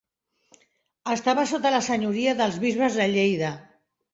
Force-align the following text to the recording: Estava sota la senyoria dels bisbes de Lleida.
Estava 1.17 1.45
sota 1.53 1.73
la 1.75 1.83
senyoria 1.91 2.35
dels 2.43 2.59
bisbes 2.67 2.99
de 3.03 3.09
Lleida. 3.17 3.53